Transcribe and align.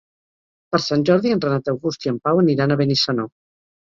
Per 0.75 0.79
Sant 0.85 1.03
Jordi 1.09 1.33
en 1.35 1.43
Renat 1.43 1.69
August 1.75 2.07
i 2.07 2.11
en 2.13 2.17
Pau 2.29 2.41
aniran 2.45 2.75
a 2.77 2.79
Benissanó. 2.83 3.27